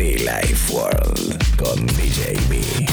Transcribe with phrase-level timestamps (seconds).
[0.00, 2.86] Life World con DJ B.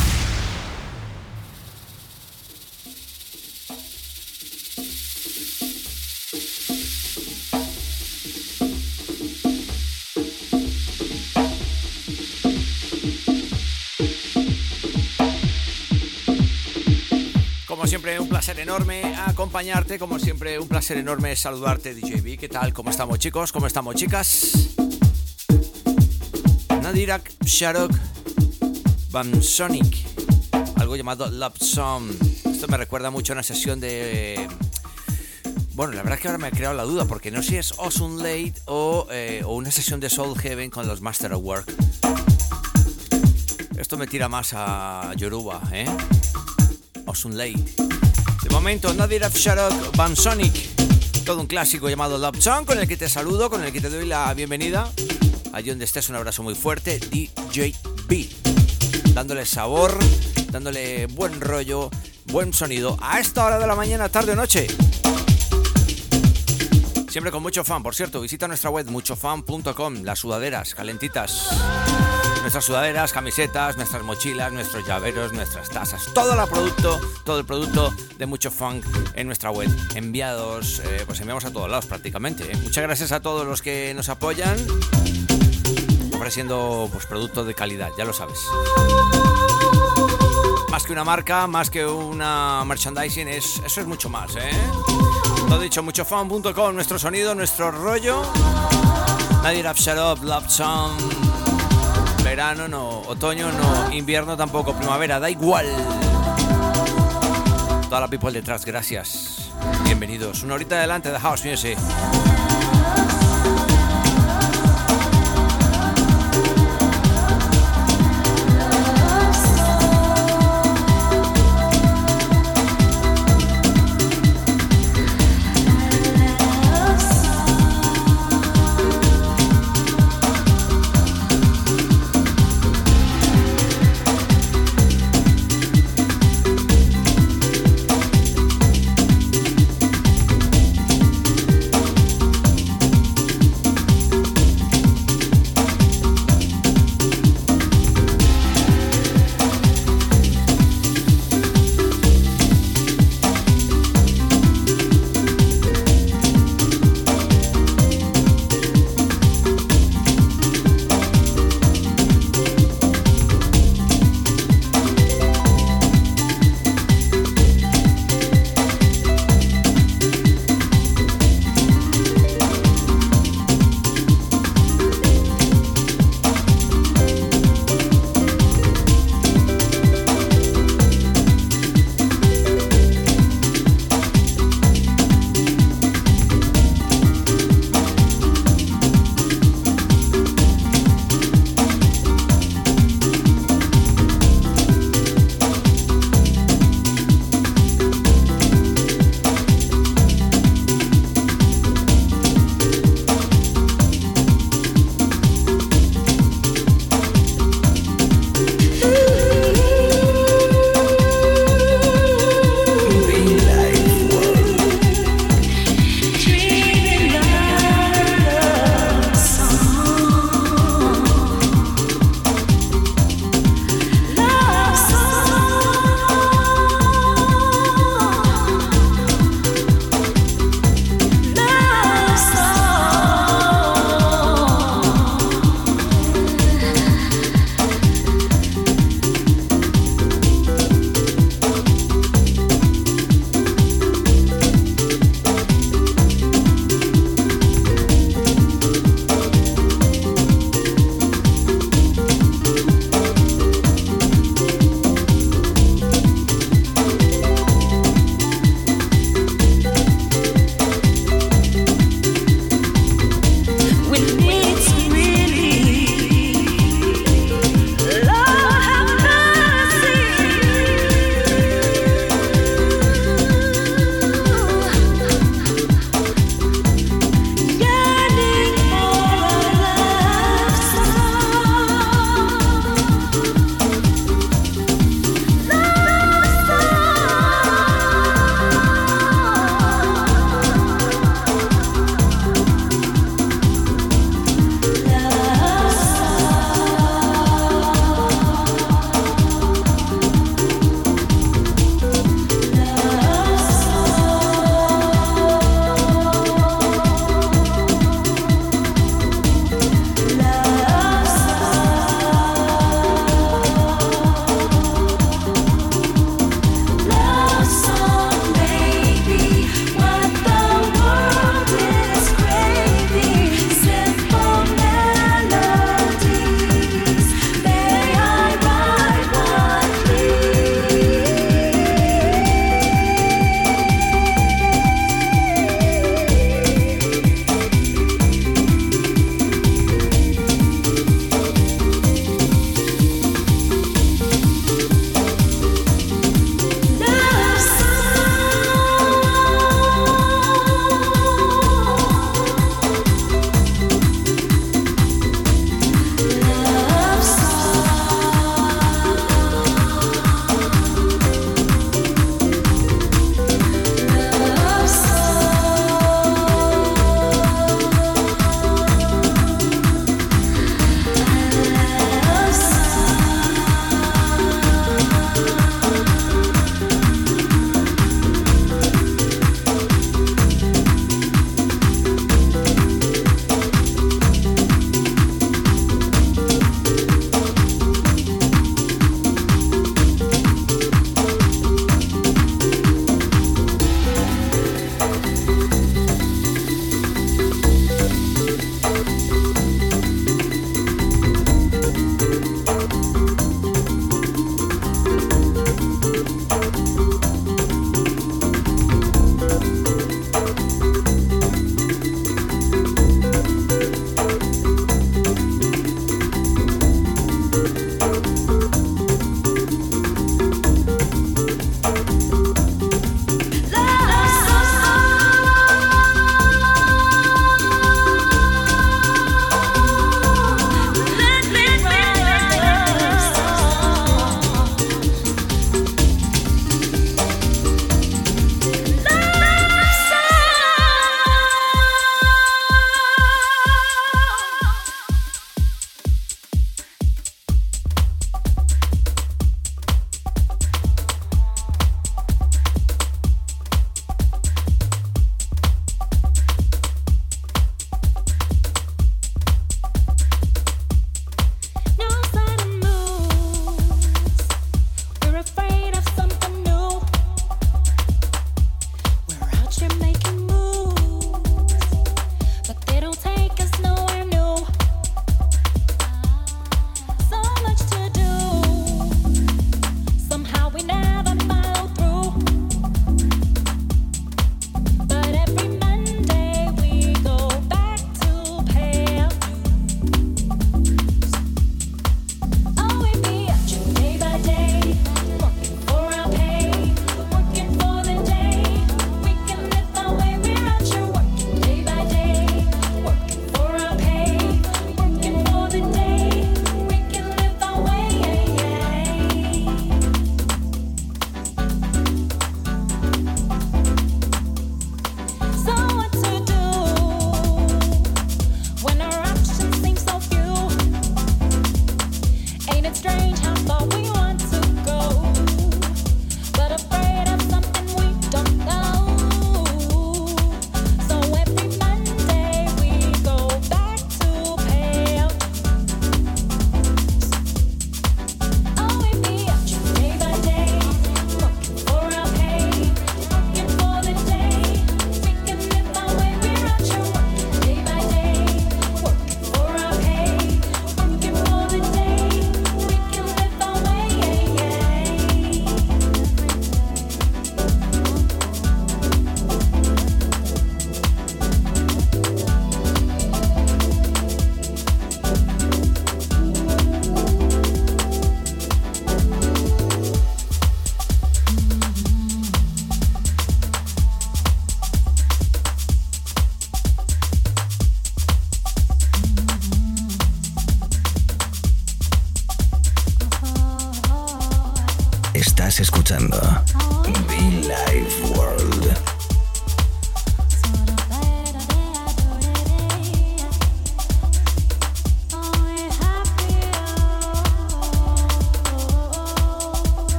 [17.65, 19.97] Como siempre, un placer enorme acompañarte.
[19.97, 22.37] Como siempre, un placer enorme saludarte, DJB.
[22.37, 22.73] ¿Qué tal?
[22.73, 23.53] ¿Cómo estamos, chicos?
[23.53, 24.66] ¿Cómo estamos, chicas?
[26.87, 27.91] Nadirak Sharok
[29.11, 30.05] Bamsonic.
[30.77, 32.09] Algo llamado Love Song.
[32.45, 34.47] Esto me recuerda mucho a una sesión de.
[35.73, 37.57] Bueno, la verdad es que ahora me ha creado la duda porque no sé si
[37.57, 41.43] es Awesome Late o, eh, o una sesión de Soul Heaven con los Master of
[41.43, 41.73] Work.
[43.77, 45.89] Esto me tira más a Yoruba, ¿eh?
[47.05, 47.65] Awesome Late.
[48.43, 50.55] De momento, Nadir Afsharok Van Sonic.
[51.25, 53.89] Todo un clásico llamado Love Song con el que te saludo, con el que te
[53.89, 54.89] doy la bienvenida.
[55.57, 56.99] Allí donde estés, un abrazo muy fuerte.
[56.99, 57.73] DJ
[58.07, 58.29] B.
[59.15, 59.97] Dándole sabor,
[60.51, 61.89] dándole buen rollo,
[62.25, 64.67] buen sonido a esta hora de la mañana, tarde o noche.
[67.09, 71.49] Siempre con mucho fan, por cierto, visita nuestra web muchofan.com, las sudaderas calentitas.
[72.41, 77.91] Nuestras sudaderas, camisetas, nuestras mochilas, nuestros llaveros, nuestras tazas, todo el producto, todo el producto
[78.19, 79.69] de mucho funk en nuestra web.
[79.95, 82.43] Enviados, eh, pues enviamos a todos lados prácticamente.
[82.51, 82.55] ¿eh?
[82.61, 84.55] Muchas gracias a todos los que nos apoyan,
[86.27, 88.47] ofreciendo pues productos de calidad, ya lo sabes.
[90.69, 94.51] Más que una marca, más que una merchandising, es, eso es mucho más, ¿eh?
[95.49, 98.23] Lo dicho, muchofan.com, nuestro sonido, nuestro rollo.
[99.41, 100.97] Nadir Absharov, Love Song.
[102.25, 105.65] Verano no, otoño no, invierno tampoco, primavera, da igual.
[107.83, 109.49] Toda la people detrás, gracias.
[109.85, 110.43] Bienvenidos.
[110.43, 111.77] Una horita adelante de House Music.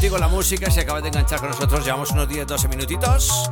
[0.00, 0.70] Contigo la música.
[0.70, 3.50] Si acabas de enganchar con nosotros, llevamos unos 10-12 minutitos.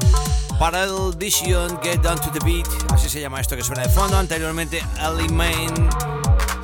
[0.58, 3.90] Para el Vision Get Down to the Beat, así se llama esto que suena de
[3.90, 4.16] fondo.
[4.16, 5.74] Anteriormente, Ali Main,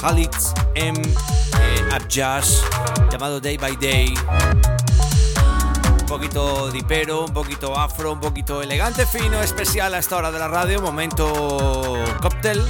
[0.00, 0.30] Khalid
[0.74, 2.64] M, eh, Jazz,
[3.12, 4.14] llamado Day by Day.
[6.00, 10.38] Un poquito dipero, un poquito afro, un poquito elegante, fino, especial a esta hora de
[10.38, 10.80] la radio.
[10.80, 12.64] Momento cóctel.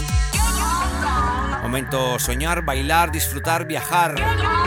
[1.62, 4.63] Momento soñar, bailar, disfrutar, viajar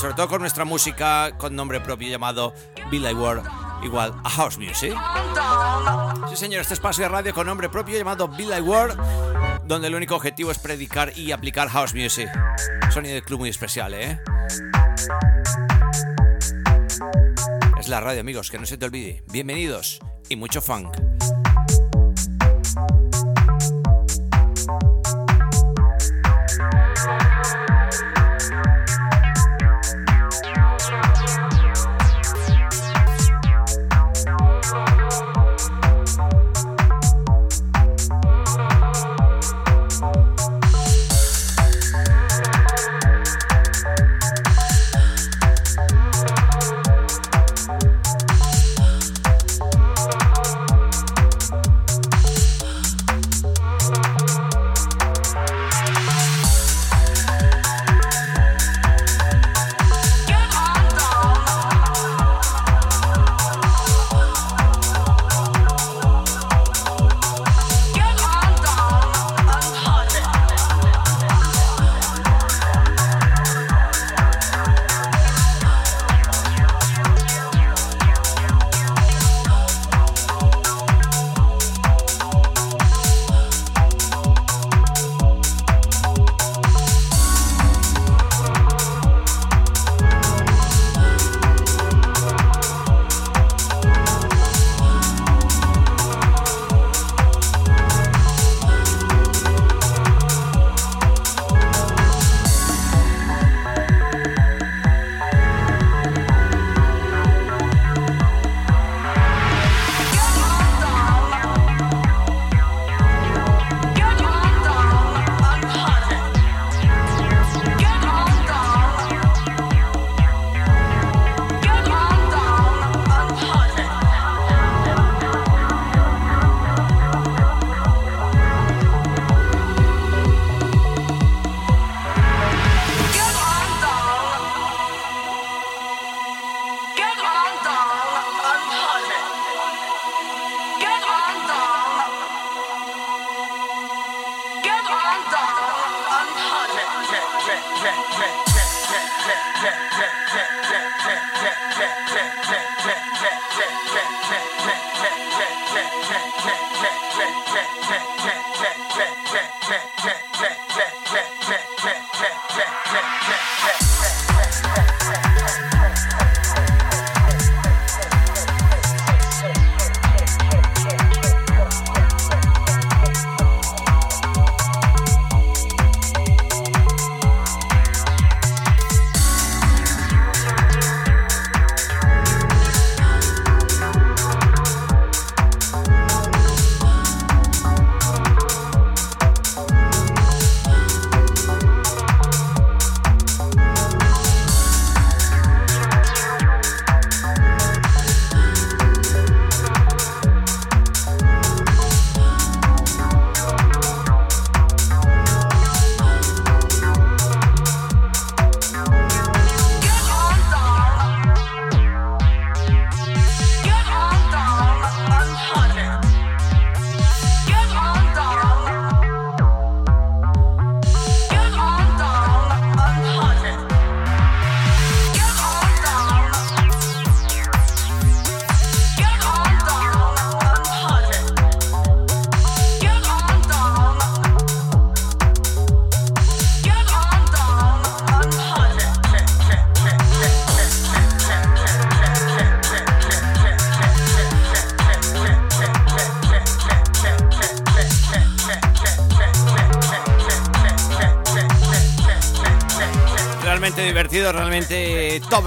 [0.00, 2.54] sobre todo con nuestra música con nombre propio llamado
[2.90, 3.46] Billy World,
[3.82, 4.94] igual a House Music.
[6.30, 8.98] Sí, señor, este espacio de radio con nombre propio llamado Billy World,
[9.66, 12.30] donde el único objetivo es predicar y aplicar House Music.
[12.90, 14.18] Sonido de club muy especial, ¿eh?
[17.78, 19.22] Es la radio, amigos, que no se te olvide.
[19.30, 20.96] Bienvenidos y mucho funk.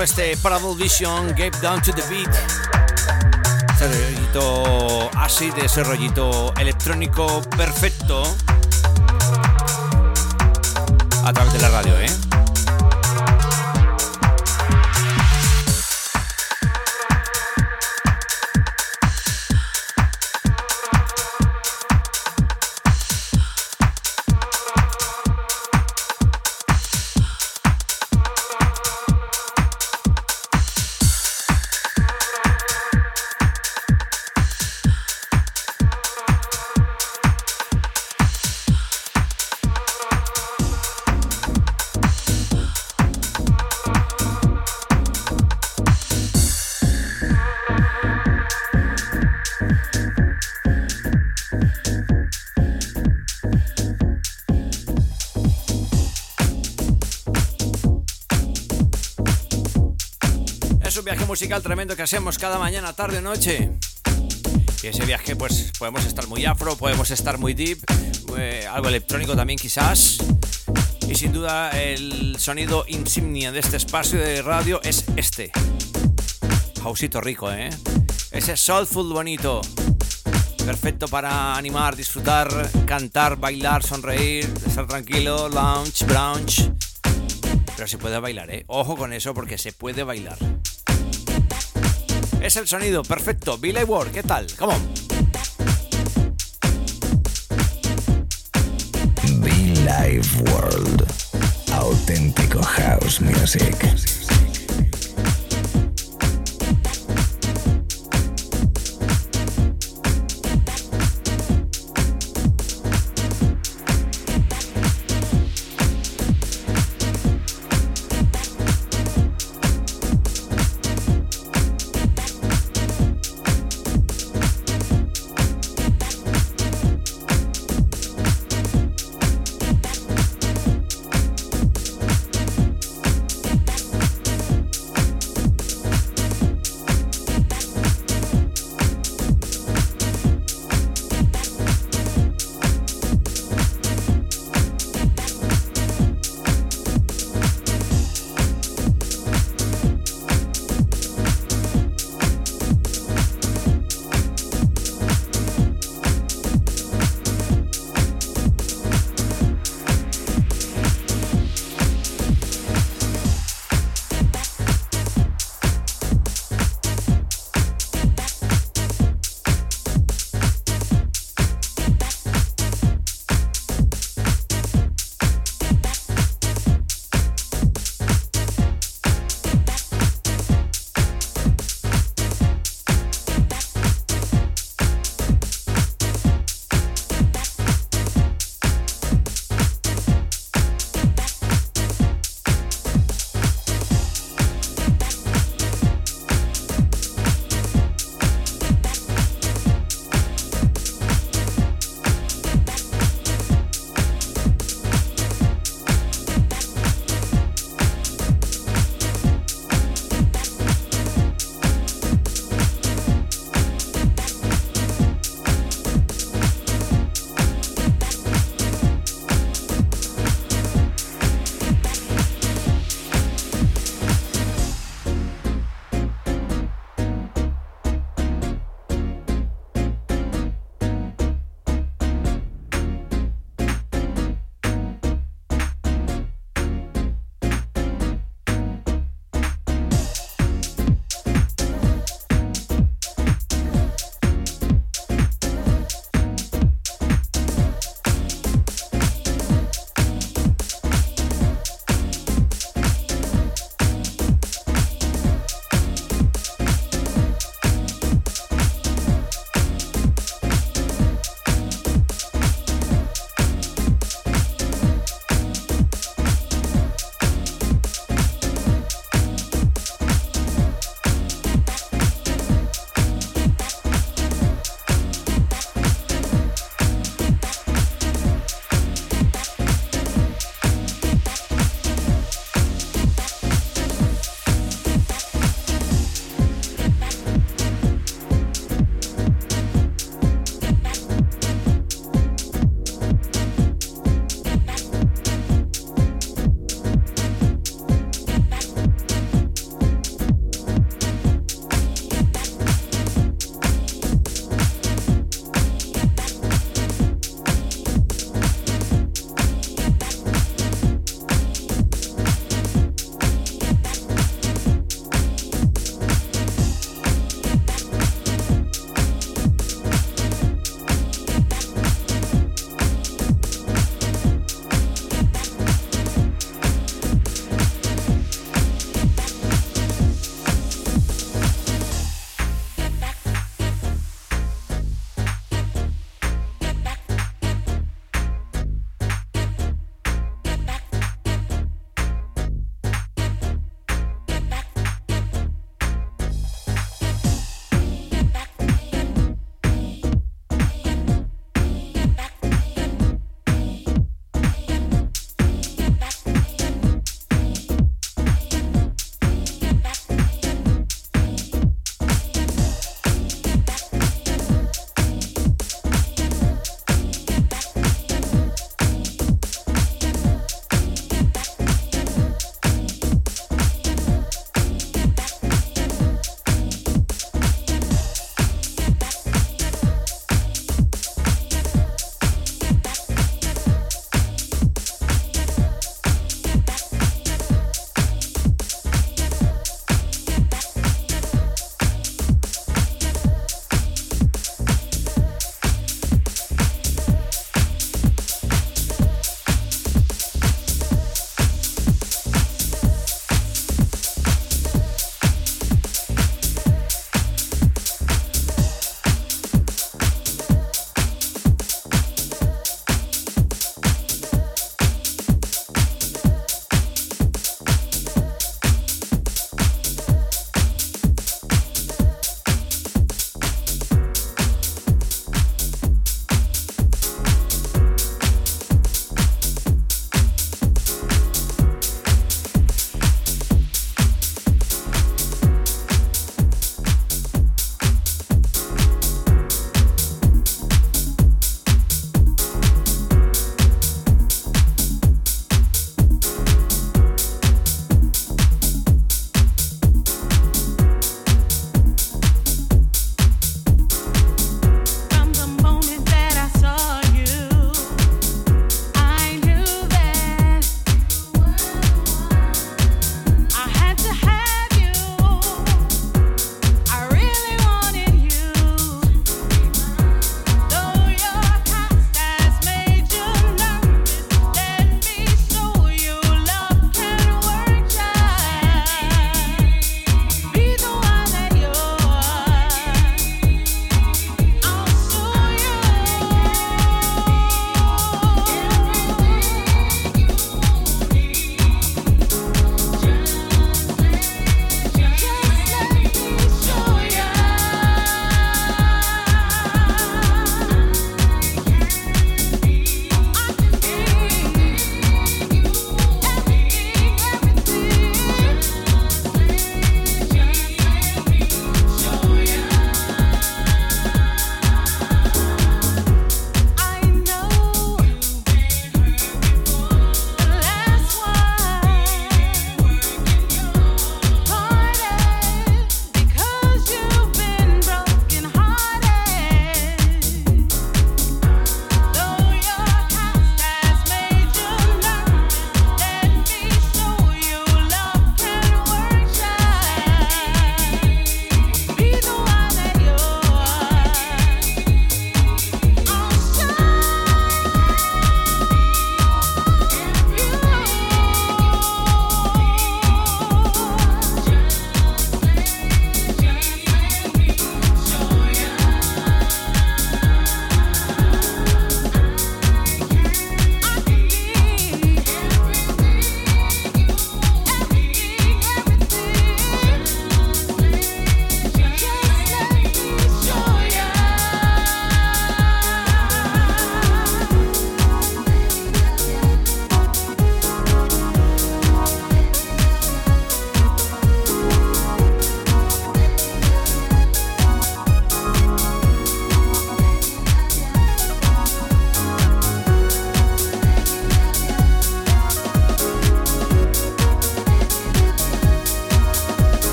[0.00, 2.30] Este Parable Vision, Get Down to the Beat.
[3.74, 5.10] Ese rollito
[5.54, 8.22] de ese rollito electrónico perfecto.
[11.24, 12.06] A través de la radio, ¿eh?
[61.20, 63.70] Musical tremendo que hacemos cada mañana, tarde noche.
[64.82, 67.78] Y ese viaje, pues podemos estar muy afro, podemos estar muy deep,
[68.36, 70.18] eh, algo electrónico también quizás.
[71.06, 75.52] Y sin duda el sonido insignia de este espacio de radio es este.
[76.82, 77.70] Hausito rico, ¿eh?
[78.30, 79.60] Ese soulful bonito.
[80.64, 86.70] Perfecto para animar, disfrutar, cantar, bailar, sonreír, estar tranquilo, lounge, brunch.
[87.76, 88.64] Pero se puede bailar, ¿eh?
[88.66, 90.38] Ojo con eso porque se puede bailar.
[92.42, 93.56] Es el sonido perfecto.
[93.56, 94.46] Billy Ward, ¿qué tal?
[94.58, 94.94] Come on.
[99.40, 99.50] Be
[99.84, 101.06] Live World.
[101.72, 104.11] Auténtico house music.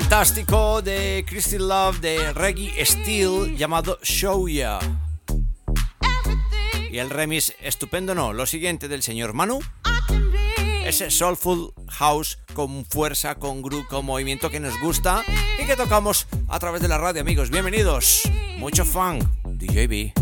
[0.00, 4.78] Fantástico de Christy Love de Reggie Steel llamado Show Ya.
[6.88, 9.58] Y el remix estupendo no, lo siguiente del señor Manu.
[10.84, 15.24] Ese soulful house con fuerza, con groove, con movimiento que nos gusta
[15.60, 17.50] y que tocamos a través de la radio, amigos.
[17.50, 18.22] Bienvenidos.
[18.58, 19.24] Mucho funk.
[19.46, 20.17] DJB.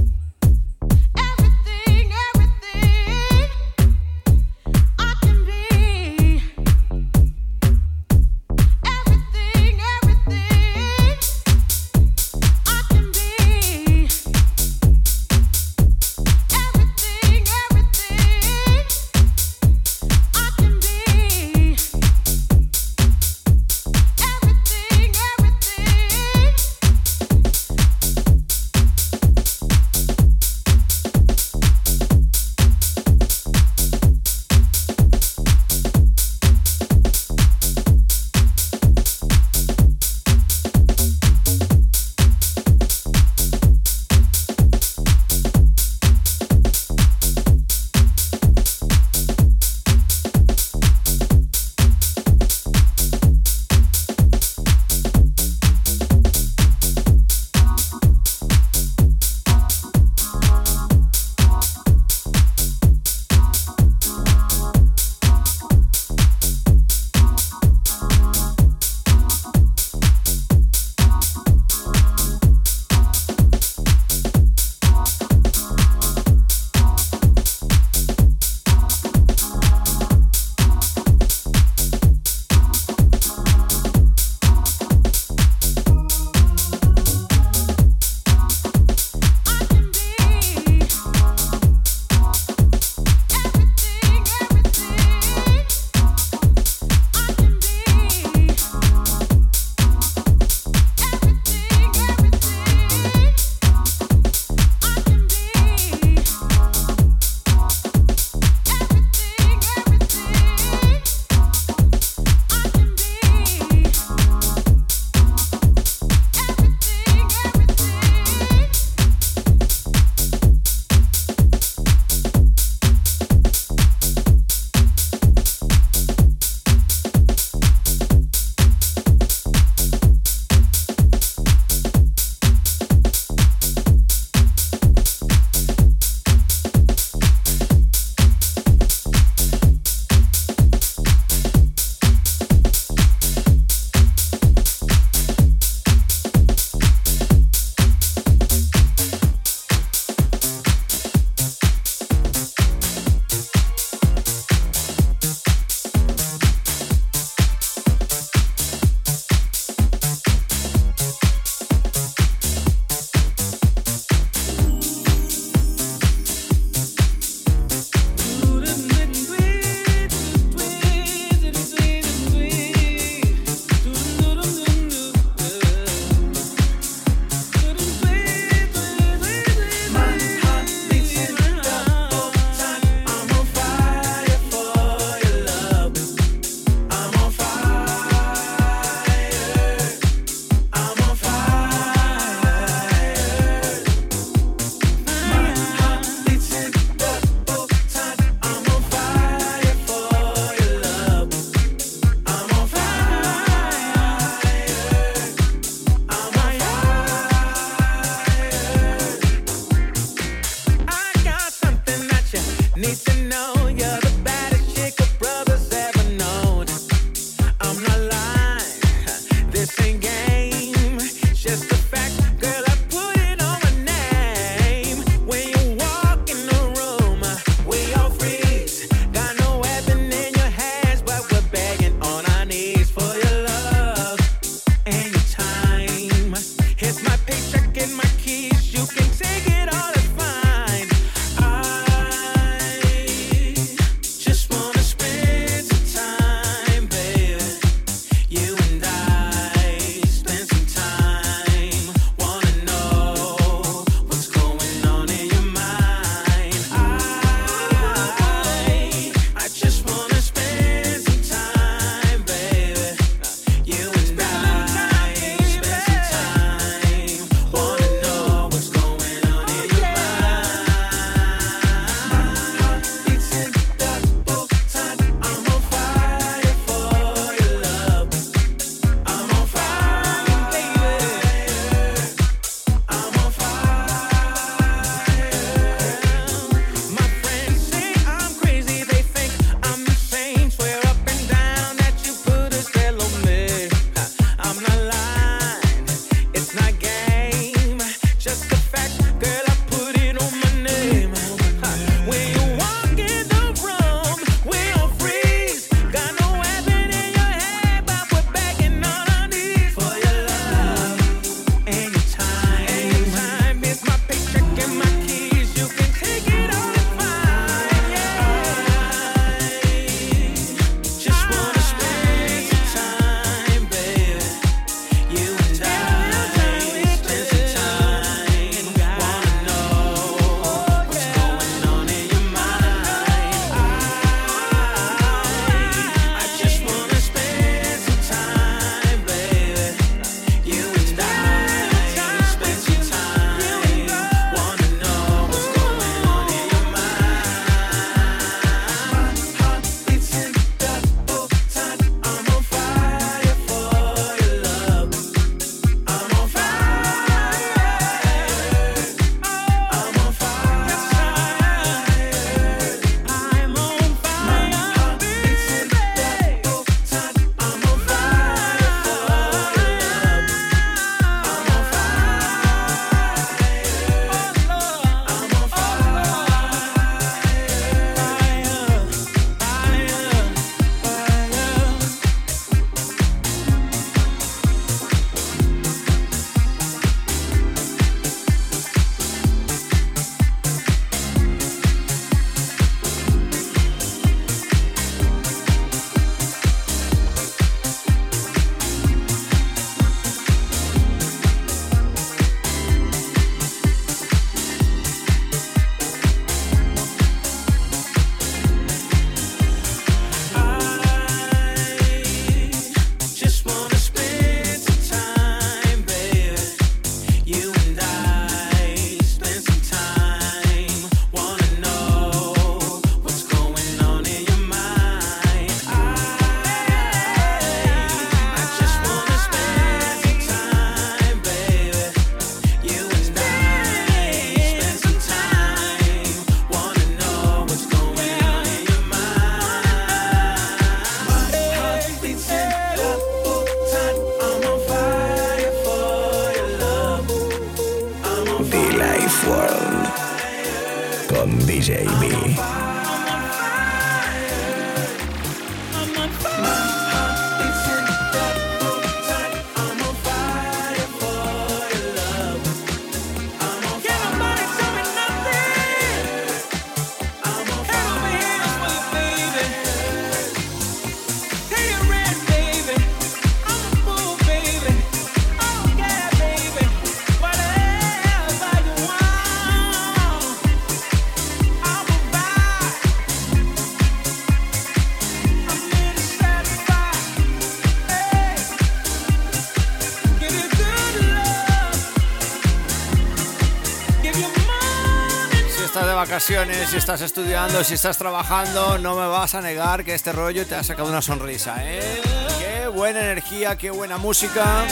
[496.69, 500.55] Si estás estudiando, si estás trabajando, no me vas a negar que este rollo te
[500.55, 502.01] ha sacado una sonrisa, ¿eh?
[502.39, 504.65] Qué buena energía, qué buena música.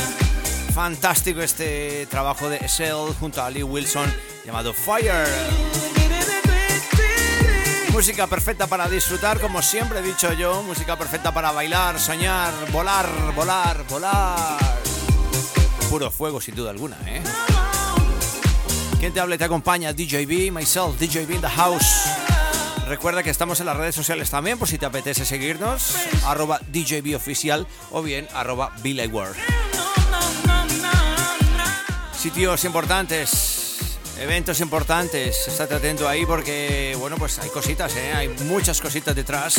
[0.73, 4.13] Fantástico este trabajo de Shell junto a Lee Wilson
[4.45, 5.27] llamado Fire.
[7.91, 13.09] Música perfecta para disfrutar, como siempre he dicho yo, música perfecta para bailar, soñar, volar,
[13.35, 14.59] volar, volar.
[15.91, 17.23] Puro fuego sin duda alguna, ¿eh?
[19.05, 22.07] Quien te habla y te acompaña, DJB, myself, DJB in the house.
[22.89, 25.95] Recuerda que estamos en las redes sociales también, por si te apetece seguirnos,
[26.25, 28.73] arroba DJB oficial o bien arroba
[29.13, 29.37] World.
[32.17, 38.15] Sitios importantes, eventos importantes, estate atento ahí porque, bueno, pues hay cositas, ¿eh?
[38.15, 39.55] hay muchas cositas detrás.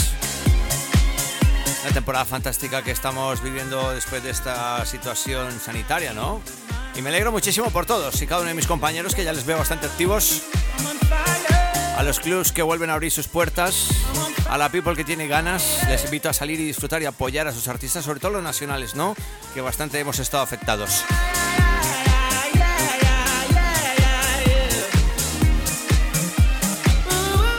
[1.83, 6.41] La temporada fantástica que estamos viviendo después de esta situación sanitaria, ¿no?
[6.95, 9.45] Y me alegro muchísimo por todos y cada uno de mis compañeros que ya les
[9.45, 10.43] veo bastante activos.
[11.97, 13.89] A los clubs que vuelven a abrir sus puertas.
[14.49, 15.81] A la people que tiene ganas.
[15.89, 18.95] Les invito a salir y disfrutar y apoyar a sus artistas, sobre todo los nacionales,
[18.95, 19.15] ¿no?
[19.53, 21.03] Que bastante hemos estado afectados.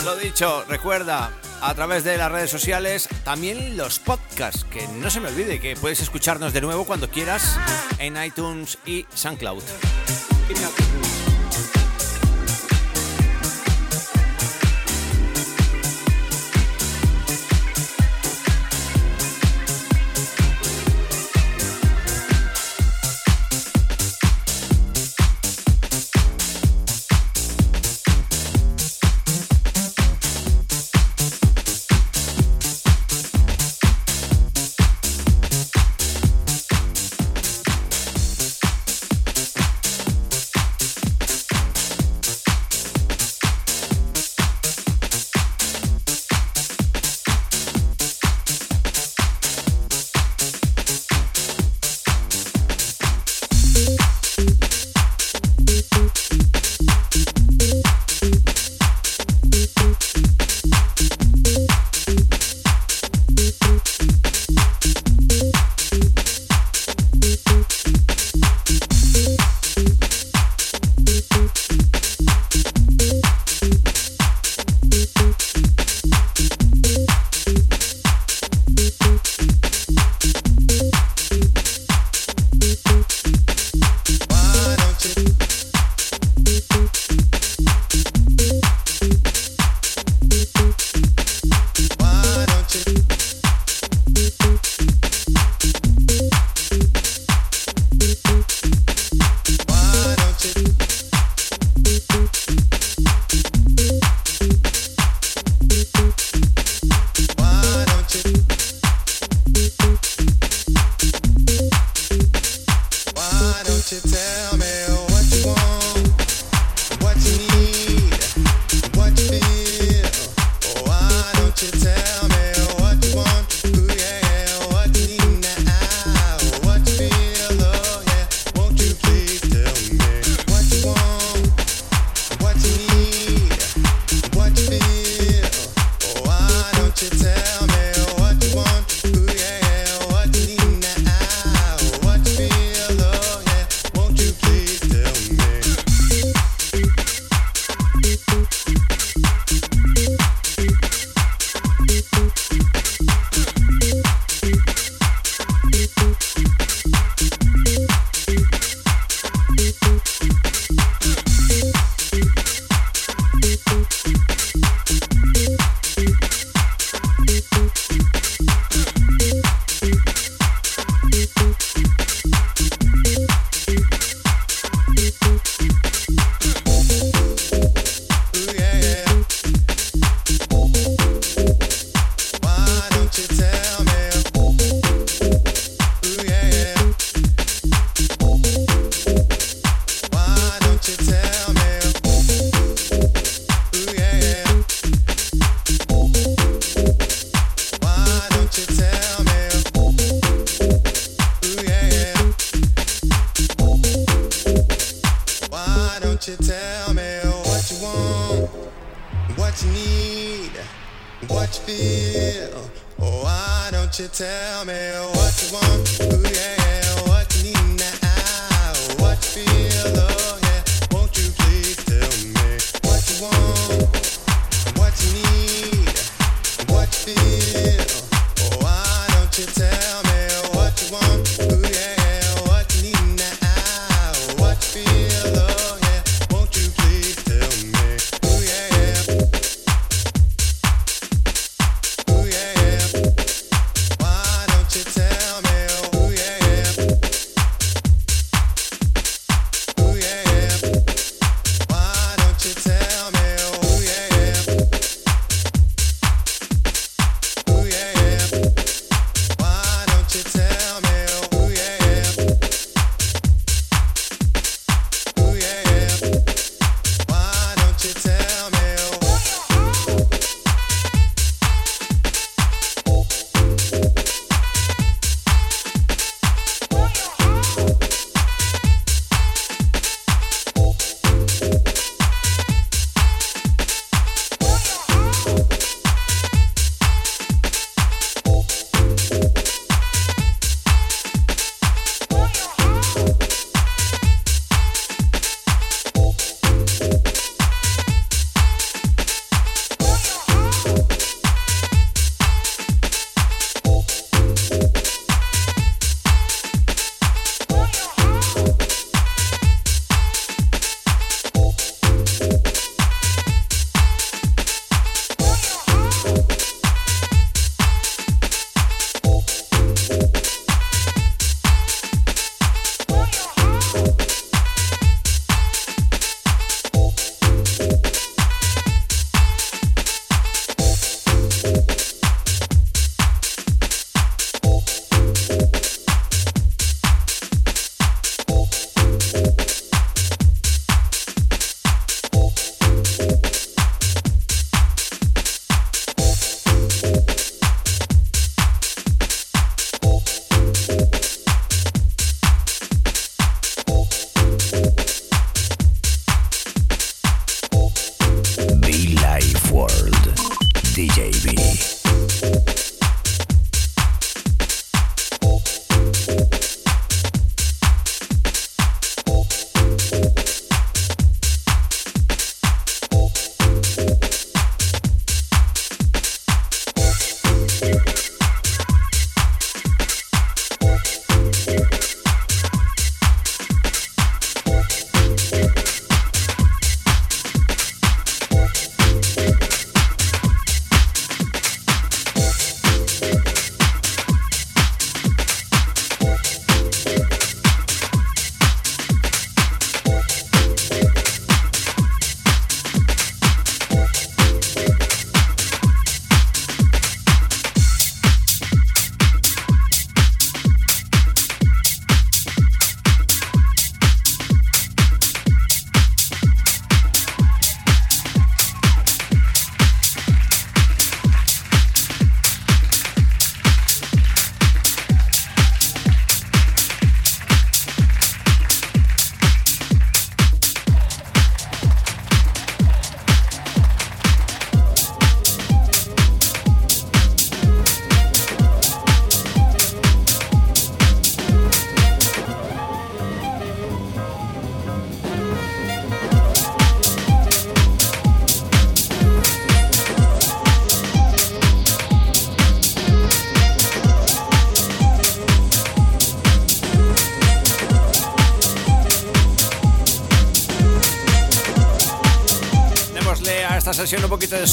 [0.05, 1.31] Lo dicho, recuerda,
[1.67, 5.75] a través de las redes sociales, también los podcasts, que no se me olvide que
[5.75, 7.59] puedes escucharnos de nuevo cuando quieras
[7.99, 9.65] en iTunes y SoundCloud.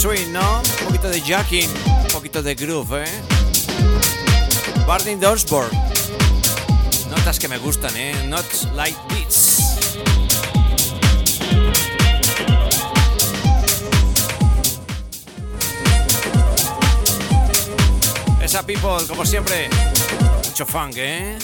[0.04, 0.62] Swing, ¿no?
[0.82, 3.22] Un poquito de jacking, un poquito de groove, ¿eh?
[4.86, 5.72] Barney Dorsborg.
[7.10, 8.14] Notas que me gustan, ¿eh?
[8.28, 8.46] Not
[8.76, 9.62] like beats.
[18.42, 19.70] Esa people, como siempre.
[20.46, 21.38] Mucho funk, ¿eh?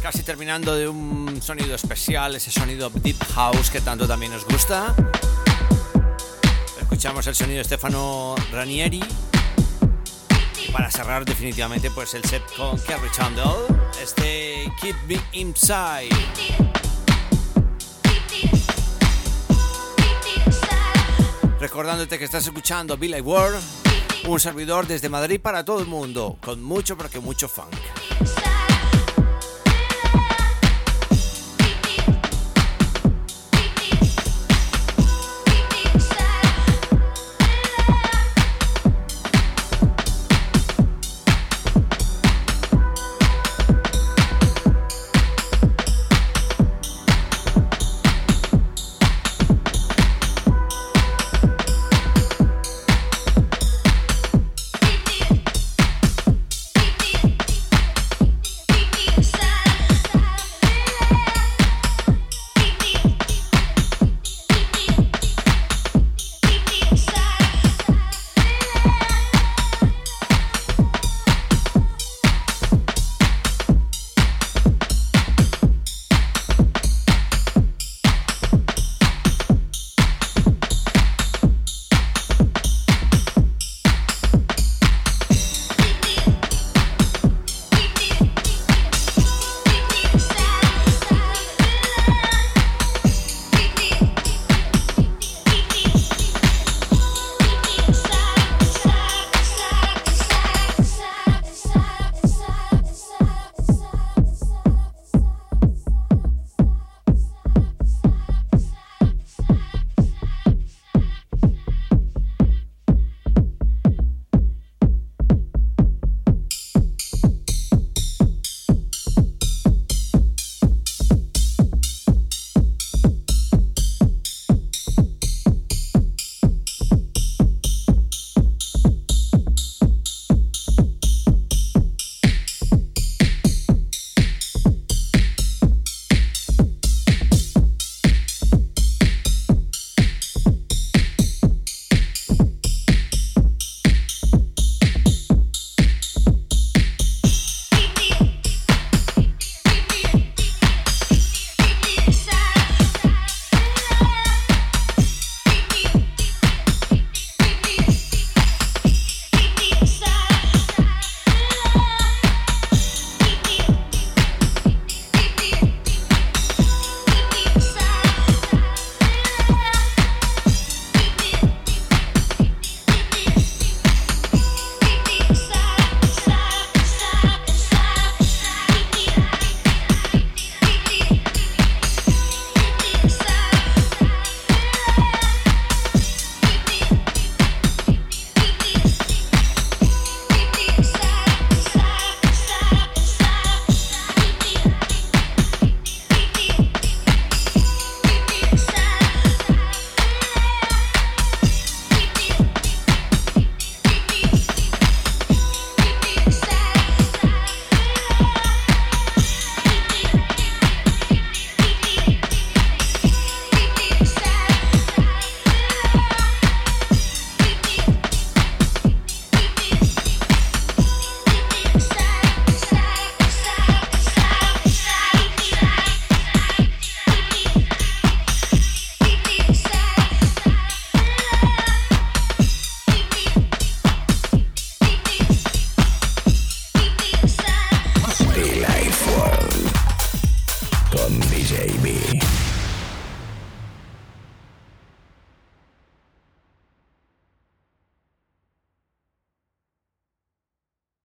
[0.00, 4.94] Casi terminando de un sonido especial, ese sonido Deep House que tanto también nos gusta.
[6.80, 9.02] Escuchamos el sonido de Stefano Ranieri.
[10.72, 13.48] Para cerrar definitivamente pues el set con Kerry Chandler,
[14.00, 16.10] este Keep Me Inside.
[21.58, 23.60] Recordándote que estás escuchando Billy World,
[24.28, 27.74] un servidor desde Madrid para todo el mundo, con mucho pero que mucho funk.
[28.22, 28.53] Stop.